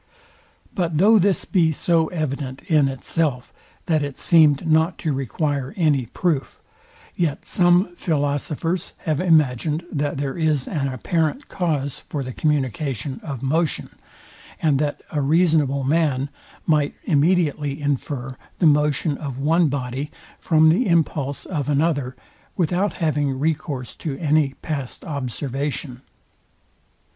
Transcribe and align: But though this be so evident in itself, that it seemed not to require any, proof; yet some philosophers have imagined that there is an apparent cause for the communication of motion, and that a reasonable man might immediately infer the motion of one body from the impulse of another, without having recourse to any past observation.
But 0.73 0.97
though 0.97 1.19
this 1.19 1.45
be 1.45 1.71
so 1.71 2.07
evident 2.07 2.63
in 2.63 2.87
itself, 2.87 3.53
that 3.85 4.01
it 4.01 4.17
seemed 4.17 4.65
not 4.65 4.97
to 4.97 5.13
require 5.13 5.75
any, 5.77 6.07
proof; 6.07 6.59
yet 7.15 7.45
some 7.45 7.93
philosophers 7.95 8.93
have 9.05 9.21
imagined 9.21 9.85
that 9.91 10.17
there 10.17 10.35
is 10.35 10.67
an 10.67 10.87
apparent 10.87 11.49
cause 11.49 11.99
for 12.09 12.23
the 12.23 12.33
communication 12.33 13.21
of 13.23 13.43
motion, 13.43 13.89
and 14.59 14.79
that 14.79 15.03
a 15.11 15.21
reasonable 15.21 15.83
man 15.83 16.29
might 16.65 16.95
immediately 17.03 17.79
infer 17.79 18.37
the 18.57 18.65
motion 18.65 19.19
of 19.19 19.37
one 19.37 19.67
body 19.67 20.09
from 20.39 20.69
the 20.69 20.87
impulse 20.87 21.45
of 21.45 21.69
another, 21.69 22.15
without 22.57 22.93
having 22.93 23.37
recourse 23.37 23.95
to 23.97 24.17
any 24.17 24.55
past 24.63 25.05
observation. 25.05 26.01